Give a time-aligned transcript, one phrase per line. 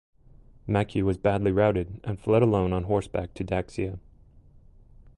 [0.65, 3.99] Ma Qiu was badly routed and fled alone on horseback to Daxia.